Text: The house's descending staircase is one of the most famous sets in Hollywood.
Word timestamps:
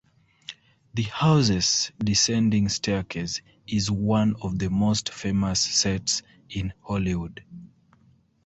The 0.95 1.03
house's 1.03 1.91
descending 1.99 2.69
staircase 2.69 3.39
is 3.67 3.91
one 3.91 4.33
of 4.41 4.57
the 4.57 4.71
most 4.71 5.13
famous 5.13 5.59
sets 5.59 6.23
in 6.49 6.73
Hollywood. 6.81 7.43